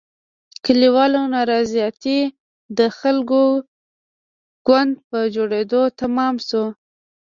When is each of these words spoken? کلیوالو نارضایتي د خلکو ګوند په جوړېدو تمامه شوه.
کلیوالو 0.65 1.21
نارضایتي 1.33 2.19
د 2.77 2.79
خلکو 2.99 3.41
ګوند 4.67 4.93
په 5.07 5.17
جوړېدو 5.35 5.81
تمامه 6.01 6.43
شوه. 6.49 6.67